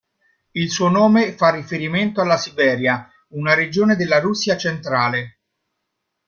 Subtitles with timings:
[0.53, 5.41] Il suo nome fa riferimento alla Siberia, una regione della Russia centrale.